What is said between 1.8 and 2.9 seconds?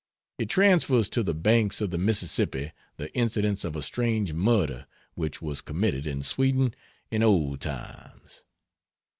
the Mississippi